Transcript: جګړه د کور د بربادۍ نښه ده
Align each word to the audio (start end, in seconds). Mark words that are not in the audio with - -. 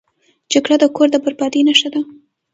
جګړه 0.51 0.75
د 0.79 0.85
کور 0.95 1.07
د 1.11 1.15
بربادۍ 1.23 1.61
نښه 1.67 1.89
ده 1.93 2.01